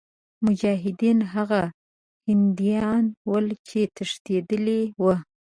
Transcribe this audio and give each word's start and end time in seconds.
مجاهدین 0.45 1.19
هغه 1.33 1.61
هندیان 2.27 3.05
ول 3.29 3.47
چې 3.67 3.79
تښتېدلي 3.95 4.81
وه. 5.01 5.15